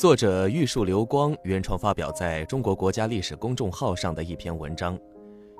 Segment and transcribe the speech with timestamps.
[0.00, 4.98] 作者玉树流光原创发表在中国国家历史公众号上的一篇文章，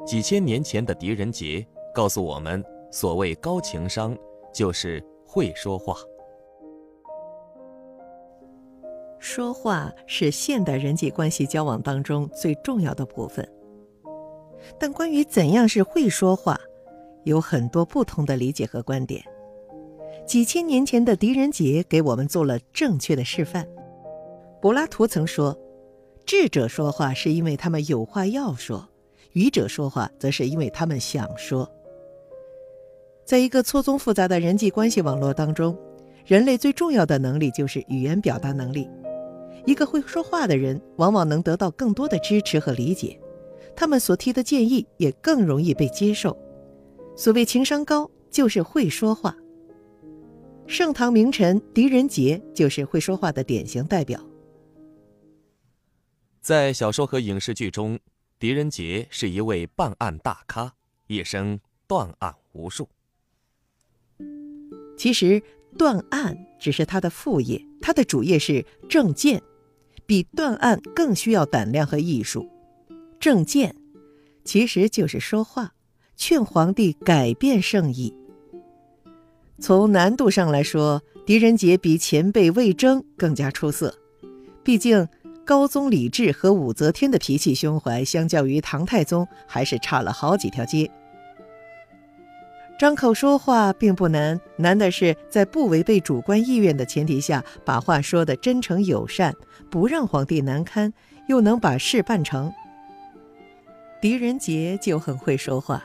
[0.07, 1.63] 几千年前的狄仁杰
[1.95, 4.17] 告诉我们，所谓高情商，
[4.51, 5.95] 就是会说话。
[9.19, 13.47] 说话是现代人际关系交往当中最重要的部分，
[14.79, 16.59] 但关于怎样是会说话，
[17.25, 19.23] 有很多不同的理解和观点。
[20.27, 23.67] 几千年前的狄仁杰给我们做了正确的示范。
[24.61, 25.59] 柏拉图曾说
[26.25, 28.89] ：“智者说话是因为他们有话要说，
[29.33, 31.69] 愚者说话则是因为他们想说。”
[33.25, 35.77] 在一个错综复杂的人际关系网络当中，
[36.27, 38.89] 人类最重要的能力就是语言表达能力。
[39.67, 43.19] 一个会说话的人，往往能得到更多的支持和理解，
[43.75, 46.37] 他们所提的建议也更容易被接受。
[47.21, 49.37] 所谓情商高，就是会说话。
[50.67, 54.19] 盛唐名臣狄仁杰就是会说话的典型代表。
[56.41, 57.99] 在小说和影视剧中，
[58.39, 60.73] 狄仁杰是一位办案大咖，
[61.09, 62.89] 一生断案无数。
[64.97, 65.43] 其实，
[65.77, 69.43] 断案只是他的副业，他的主业是政谏，
[70.07, 72.49] 比断案更需要胆量和艺术。
[73.19, 73.77] 政谏
[74.43, 75.75] 其实就是说话，
[76.21, 78.15] 劝皇帝改变圣意。
[79.59, 83.97] 从难度上来说，狄仁杰比前辈魏征更加出色，
[84.63, 85.09] 毕竟。
[85.43, 90.89] 高宗李治和武则天的脾气胸怀，相较于唐太宗还是差了好几条街。
[92.79, 99.35] 张口说话并不难，难的是在不违背主观意愿的前提下，把话说得真诚友善，
[99.69, 100.93] 不让皇帝难堪，
[101.27, 102.53] 又能把事办成。
[104.01, 105.83] 狄仁杰就很会说话，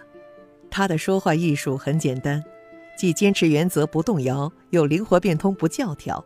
[0.78, 2.44] 他的说话艺术很简单，
[2.98, 6.26] 既坚持原则不动摇，又灵活变通不教条。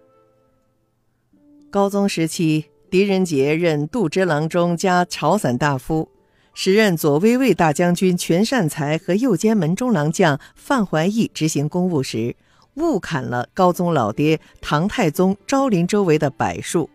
[1.70, 2.66] 高宗时期。
[2.90, 6.10] 狄仁杰任度支郎中加朝散大夫，
[6.56, 12.36] 时任左威卫大将军全善才和右监门中郎将范怀义执行公务时，
[12.74, 16.90] 误砍了高宗老爹唐太宗昭陵周围的柏树。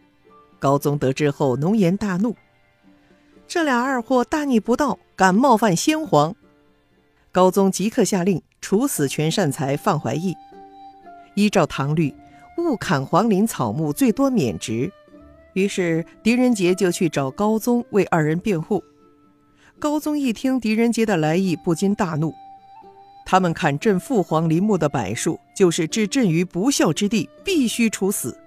[0.58, 2.34] 高宗得知后，浓颜大怒。
[3.46, 6.34] 这俩二货大逆不道，敢冒犯先皇！
[7.34, 10.36] 高宗即刻下令处死全善才、范怀义。
[11.34, 12.14] 依照唐律，
[12.58, 14.88] 误砍皇陵草木最多免职。
[15.54, 18.84] 于是狄仁杰就去找高宗为二人辩护。
[19.80, 22.32] 高宗一听狄仁杰的来意，不禁大怒
[23.26, 28.38] ：“他们砍朕父皇陵墓的柏树，就是置朕于不孝之地，必须处死。”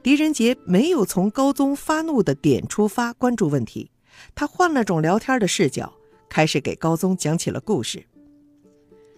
[0.00, 3.90] 狄仁杰没有从高宗发怒的点出发关注问题，
[4.36, 5.92] 他换了种聊天的视角，
[6.28, 8.04] 开始给高宗讲起了故事。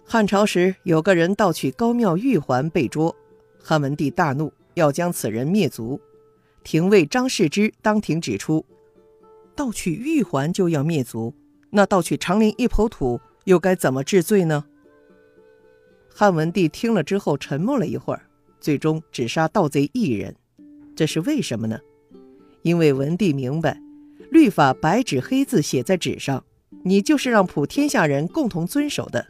[0.05, 3.15] 汉朝时，有个人盗取高庙玉环被捉，
[3.61, 5.99] 汉文帝大怒，要将此人灭族。
[6.63, 8.65] 廷尉张世之当庭指出，
[9.55, 11.33] 盗取玉环就要灭族，
[11.69, 14.65] 那盗取长陵一抔土又该怎么治罪呢？
[16.09, 18.23] 汉文帝听了之后沉默了一会儿，
[18.59, 20.35] 最终只杀盗贼一人。
[20.95, 21.79] 这是为什么呢？
[22.63, 23.79] 因为文帝明白，
[24.31, 26.43] 律法白纸黑字写在纸上，
[26.83, 29.25] 你就是让普天下人共同遵守的。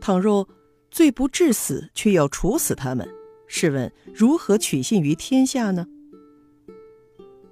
[0.00, 0.48] 倘若
[0.90, 3.08] 罪不至死，却要处死他们，
[3.46, 5.86] 试问如何取信于天下呢？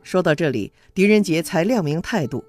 [0.03, 2.45] 说到这里，狄仁杰才亮明态度。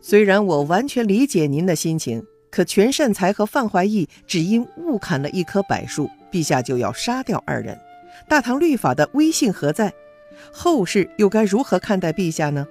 [0.00, 7.78] 虽然我完全理解您的心情，可全善才和范怀义只因误砍了一棵柏树，陛下就要杀掉二人，
[8.28, 9.92] 大唐律法的威信何在？
[10.52, 12.66] 后世又该如何看待陛下呢？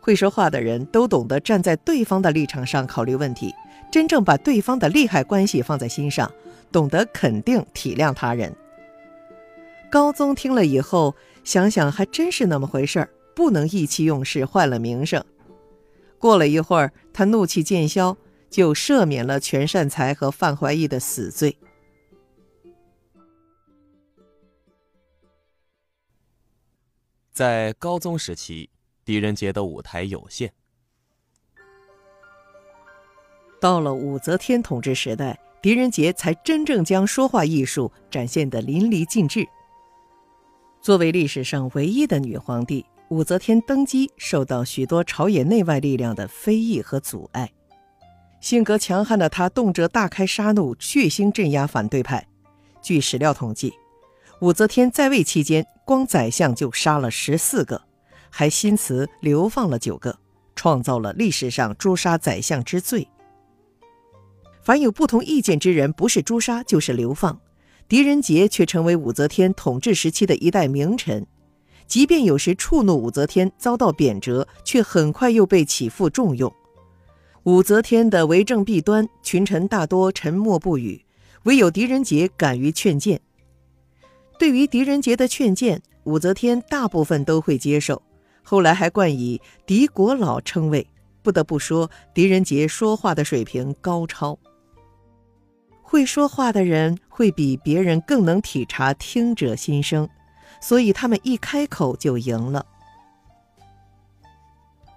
[0.00, 3.54] 会说话的人都懂得站在对方的立场上考虑问题，
[3.92, 6.30] 真正把对方的利害关系放在心上，
[6.72, 8.54] 懂得肯定体谅他人。
[9.90, 11.14] 高宗听了以后。
[11.42, 15.24] 想想还真是那么回事儿，不能意气用事，坏了名声。
[16.18, 18.14] 过了一会儿，他怒气渐消，
[18.50, 21.56] 就赦免了全善才和范怀义的死罪。
[27.32, 28.68] 在高宗时期，
[29.10, 30.52] 狄仁杰的舞台有限。
[33.60, 39.44] 到了武则天统治时代，狄仁杰才真正将说话艺术展现得淋漓尽致。
[40.80, 47.50] 作为历史上唯一的女皇帝，武则天登基受到许多朝野内外力量的非议和阻碍。
[48.40, 52.24] 性格强悍的她，动辄大开杀戮，血腥镇压反对派。
[52.80, 53.72] 据史料统计，
[54.40, 57.82] 武则天在位期间，光宰相就杀了十四个，
[58.30, 60.18] 还新词流放了九个，
[60.56, 63.06] 创造了历史上诛杀宰相之最。
[64.62, 67.38] 凡有不同意见之人，不是诛杀就是流放。
[67.88, 71.26] 狄仁杰却成为武则天统治时期的一代名臣，
[71.88, 76.54] 即便有时触怒武则天遭到贬谪，却很快又被起复重用。
[77.44, 81.04] 武则天的为政弊端，群臣大多沉默不语，
[81.44, 83.20] 唯有狄仁杰敢于劝谏。
[84.38, 88.00] 对于狄仁杰的劝谏，武则天大部分都会接受，
[88.50, 90.84] 后来还冠以“狄国老”称谓。
[91.22, 94.36] 不得不说，狄仁杰说话的水平高超。
[95.80, 100.08] 会说话的人会比别人更能体察听者心声，
[100.60, 102.66] 所以他们一开口就赢了。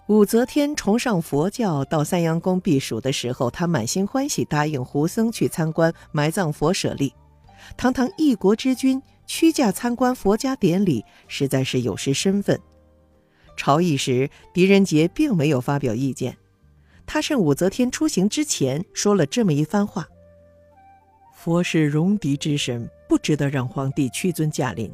[0.07, 7.13] 武则天崇尚佛教，到三阳宫避暑的时候，她满心欢喜答应胡僧去参观埋葬佛舍利。
[7.77, 12.59] 堂堂一国之君，屈驾参观佛家典礼，实在是有失身份。
[13.55, 16.37] 朝议时，狄仁杰并没有发表意见，
[17.05, 20.07] 他趁武则天出行之前说了这么一番话。
[21.33, 24.91] 佛是戎狄之神，不值得让皇帝屈尊驾临。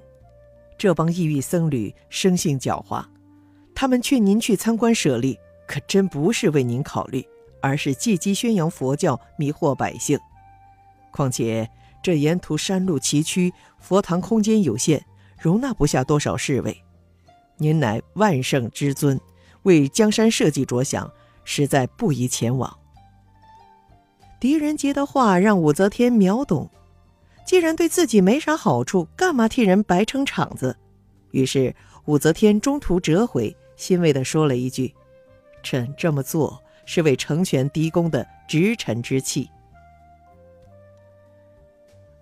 [0.78, 3.06] 这帮异域僧侣生性狡猾，
[3.76, 7.26] 他们劝您去参观舍利，可真不是为您考虑，
[7.62, 10.18] 而是借机宣扬佛教，迷惑百姓。
[11.12, 11.70] 况且
[12.02, 15.06] 这沿途山路崎岖，佛堂空间有限，
[15.38, 16.84] 容纳不下多少侍卫。
[17.60, 19.20] 您乃万圣之尊，
[19.64, 21.12] 为江山社稷着想，
[21.44, 22.76] 实在不宜前往。
[24.40, 26.70] 狄仁杰的话让武则天秒懂，
[27.46, 30.78] 既然对自己没啥好处，干嘛替人白撑场子？
[31.32, 31.76] 于是
[32.06, 34.94] 武则天中途折回，欣慰地说了一句
[35.62, 39.50] ：“臣这么做是为成全狄公的直臣之气。”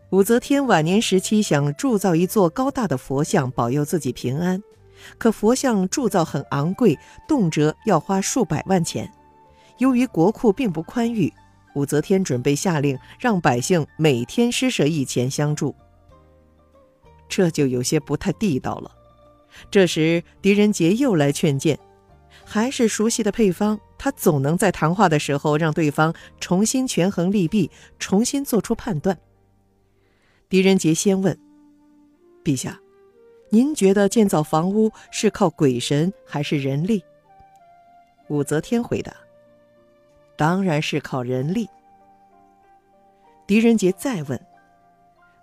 [0.10, 4.62] 武则天晚年时期想铸造一座高大的佛像，保佑自己平安，
[5.17, 6.97] 可佛像铸造很昂贵，
[7.27, 9.11] 动辄要花数百万钱。
[9.77, 11.33] 由于国库并不宽裕。
[11.75, 15.75] 武则天准备下令让百姓每天施舍一钱相助，
[17.29, 18.91] 这就有些不太地道了。
[19.69, 21.77] 这时狄仁杰又来劝谏，
[22.43, 27.69] 还是熟悉的配方，他总能在谈话的时候让对方重新权衡利弊，
[28.00, 29.15] 重新做出判断。
[30.50, 31.38] 狄仁杰先问
[32.43, 32.79] ：“陛下，
[33.49, 37.03] 您觉得建造房屋是靠鬼神还是人力？”
[38.29, 39.13] 武则天回答。
[40.35, 41.67] 当然是靠人力。
[43.47, 44.39] 狄仁杰再问：“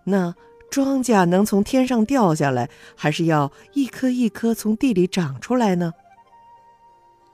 [0.04, 0.32] 那
[0.70, 5.92] 庄稼能从天上掉下来，还是要一颗一颗从地里长出来呢？”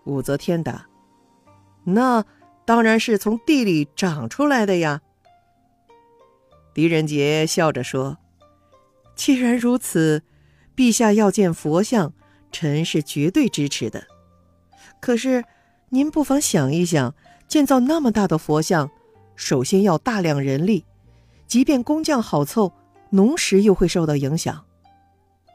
[0.07, 0.87] 武则天答
[1.85, 2.25] ：“那
[2.65, 5.03] 当然是从地里长出来的呀。”
[6.73, 8.17] 狄仁杰笑着说
[9.15, 10.23] ：“既然如此，
[10.81, 12.15] 陛下要建佛像，
[12.51, 14.05] 臣是绝对支持的。
[14.99, 15.45] 可是，
[15.91, 17.15] 您不妨想一想。”
[17.47, 18.91] 建造那么大的佛像，
[19.37, 20.87] 首先要大量人力，
[21.47, 22.73] 即便工匠好凑，
[23.11, 24.65] 农时又会受到影响。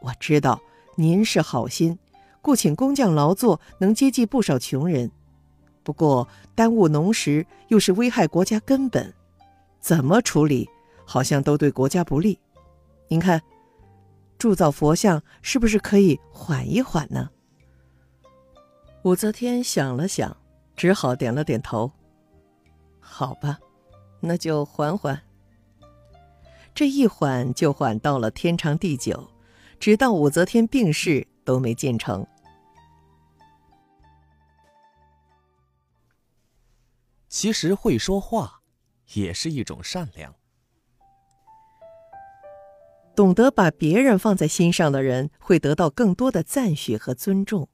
[0.01, 0.61] 我知道
[0.95, 1.97] 您是好心，
[2.41, 5.09] 雇请工匠劳作能接济不少穷人，
[5.83, 9.13] 不过耽误农时又是危害国家根本，
[9.79, 10.69] 怎么处理
[11.05, 12.37] 好像都对国家不利。
[13.07, 13.41] 您看，
[14.37, 17.29] 铸造佛像是不是可以缓一缓呢？
[19.03, 20.35] 武则天想了想。
[20.75, 21.89] 只好点了点头。
[22.99, 23.57] 好吧，
[24.19, 25.21] 那就缓缓。
[26.73, 29.31] 这一缓就缓到了天长地久，
[29.79, 32.27] 直到武则天病逝都没建成。
[37.29, 38.61] 其实会说话，
[39.13, 40.35] 也是一种善良。
[43.15, 47.69] 懂得把别人放在心上的人，会得到更多的赞许和尊重。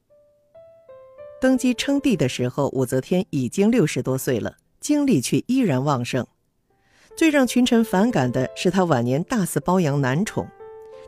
[1.42, 6.26] 登基称帝的时候，武则天已经六十多岁了，精力却依然旺盛。
[7.18, 10.48] 最让群臣反感的是她晚年大肆包养男宠，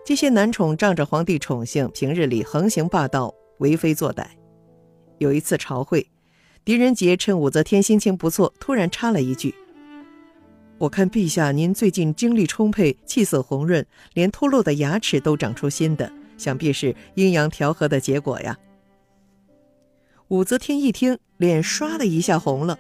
[0.04, 4.26] 这些男宠仗着皇帝宠幸，平日里横行霸道、为非作歹。
[5.20, 6.10] 有一次朝会，
[6.66, 9.54] 狄仁杰趁武则天心情不错，突然插了一句
[10.80, 18.58] ：“我看陛下您最近精力充沛，气色红润，连脱落的牙齿都长出新的，想必是阴阳调和的结果呀。”
[20.30, 22.78] 武则天一听，脸唰的一下红了。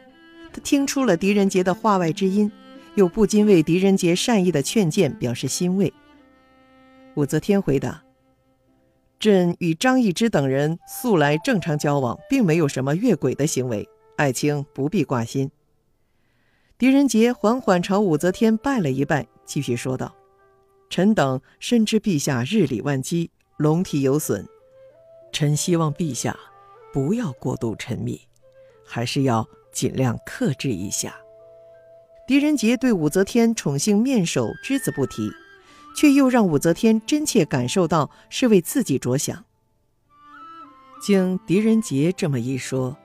[0.51, 2.51] 她听出了狄仁杰的话外之音，
[2.95, 5.93] 又不禁为狄仁杰善意的劝谏表示欣慰。
[7.15, 8.03] 武则天回答
[9.19, 15.49] ：“朕与张易之等人素来正常交往，并没有什么越轨的行为，爱卿不必挂心。”
[16.77, 20.13] 狄仁杰缓缓朝武则天拜了一拜，继续说道
[20.89, 24.47] ：“臣等深知陛下日理万机，龙体有损，
[25.31, 26.37] 臣希望陛下。”
[26.93, 28.21] 不要过度沉迷，
[28.85, 31.15] 还是要尽量克制一下。
[32.27, 35.31] 狄仁杰对武则天宠幸面首只字不提，
[35.95, 39.43] 却又让武则天真切感受到是为自己着想。
[41.01, 42.95] 经狄仁杰这么一说，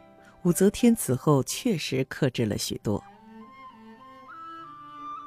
[0.43, 3.03] 武则天此后确实克制了许多。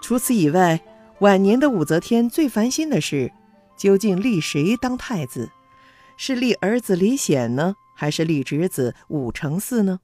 [0.01, 0.81] 除此以外，
[1.19, 3.31] 晚年的武则天最烦心的是，
[3.77, 5.49] 究竟立谁当太子？
[6.17, 9.99] 是立儿子李显呢，还是立侄子武承嗣呢？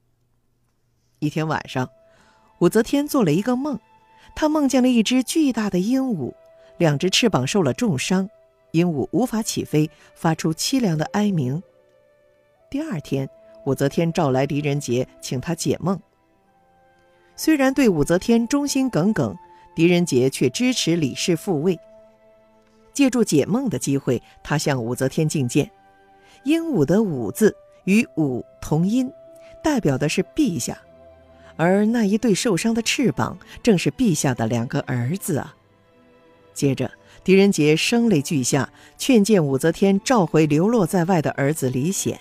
[1.19, 1.89] 一天晚上，
[2.59, 3.79] 武则天做了一个梦，
[4.35, 6.33] 她梦见了一只巨大的鹦鹉，
[6.77, 8.29] 两只翅膀受了重伤，
[8.71, 11.61] 鹦鹉无法起飞，发出凄凉的哀鸣。
[12.69, 13.27] 第二天，
[13.65, 15.99] 武则天召来狄仁杰，请他解梦。
[17.35, 19.35] 虽然对武则天忠心耿耿。
[19.77, 21.79] 狄仁杰却支持李氏复位，
[22.93, 25.69] 借助解梦的机会，他向武则天进谏。
[26.45, 29.07] 鹦鹉的“鹉”字与“武”同音，
[29.63, 30.75] 代表的是陛下，
[31.57, 35.55] 而那一对受伤的翅膀正是陛下的两个儿子啊。
[36.55, 36.89] 接着，
[37.23, 38.67] 狄仁杰声泪俱下，
[38.97, 42.19] 劝谏武则天召回流落在外的儿子李显。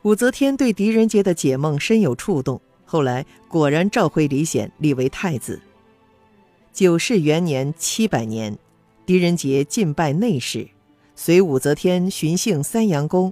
[0.00, 2.58] 武则天对狄仁杰的解梦深有触动。
[2.90, 5.60] 后来果然召回李显，立为太子。
[6.72, 8.56] 九世元年（七百年），
[9.04, 10.66] 狄仁杰进拜内侍，
[11.14, 13.30] 随武则天巡幸三阳宫。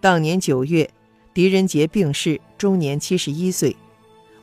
[0.00, 0.90] 当年九月，
[1.32, 3.76] 狄仁杰病逝，终年七十一岁。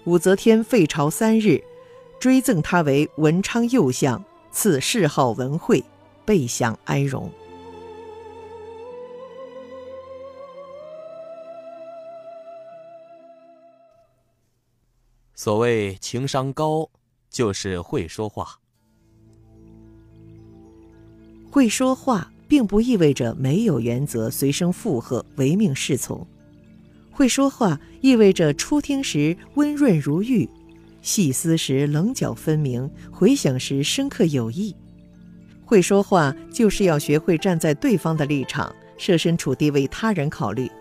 [0.06, 1.62] 武则天废朝三日，
[2.18, 5.84] 追赠他为文昌右相，赐谥号文惠，
[6.24, 7.30] 备享哀荣。
[15.44, 16.90] 所谓情商高，
[17.30, 18.58] 就是会说话。
[21.52, 26.26] 会说话并不意味着没有原则、随声附和、唯命是从。
[27.12, 30.48] 会说话意味着初听时温润如玉，
[31.02, 34.74] 细思时棱角分明，回想时深刻有益。
[35.66, 40.72] 会说话就是要学会站在对方的立场，设身处地为他人考虑，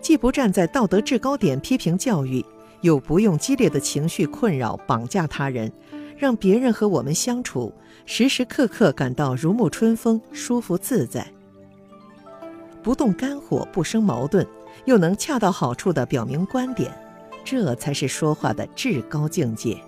[0.00, 2.46] 既不站在道德制高点批评教育。
[2.84, 5.72] 又不用激烈的情绪困扰、绑架他人，
[6.18, 7.72] 让别人和我们相处
[8.04, 11.26] 时时刻刻感到如沐春风、舒服自在。
[12.82, 14.46] 不动肝火，不生矛盾，
[14.84, 16.92] 又能恰到好处地表明观点，
[17.42, 19.78] 这才是说话的至高境界。